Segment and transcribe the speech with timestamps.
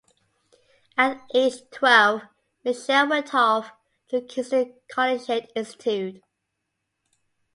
[0.97, 2.23] At age twelve
[2.63, 3.69] Mitchell went off
[4.09, 6.23] to Kingston Collegiate Institute.